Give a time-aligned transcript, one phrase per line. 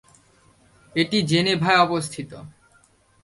[0.95, 2.31] এটি জেনেভায় অবস্থিত।